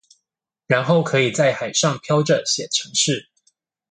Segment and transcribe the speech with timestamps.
[0.65, 3.29] 然後可以在海上漂著寫程式